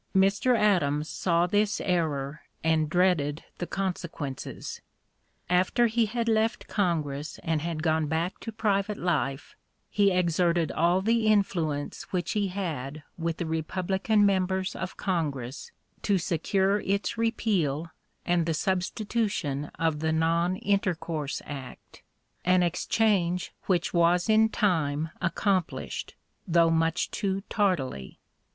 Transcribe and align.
Mr. 0.15 0.57
Adams 0.57 1.07
saw 1.07 1.45
this 1.45 1.79
error 1.79 2.41
and 2.63 2.89
dreaded 2.89 3.43
the 3.59 3.67
consequences. 3.67 4.81
After 5.47 5.85
he 5.85 6.07
had 6.07 6.27
left 6.27 6.67
Congress 6.67 7.39
and 7.43 7.61
had 7.61 7.83
gone 7.83 8.07
back 8.07 8.39
to 8.39 8.51
private 8.51 8.97
life, 8.97 9.55
he 9.91 10.09
exerted 10.09 10.71
all 10.71 11.01
the 11.03 11.27
influence 11.27 12.11
which 12.11 12.31
he 12.31 12.47
had 12.47 13.03
with 13.15 13.37
the 13.37 13.45
Republican 13.45 14.25
members 14.25 14.75
of 14.75 14.97
Congress 14.97 15.71
to 16.01 16.17
secure 16.17 16.79
its 16.79 17.15
repeal 17.15 17.91
and 18.25 18.47
the 18.47 18.55
substitution 18.55 19.65
of 19.77 19.99
the 19.99 20.11
Non 20.11 20.55
intercourse 20.55 21.41
(p. 21.41 21.45
056) 21.47 21.57
Act, 21.61 22.03
an 22.43 22.63
exchange 22.63 23.53
which 23.67 23.93
was 23.93 24.27
in 24.29 24.49
time 24.49 25.11
accomplished, 25.21 26.15
though 26.47 26.71
much 26.71 27.11
too 27.11 27.43
tardily. 27.51 28.17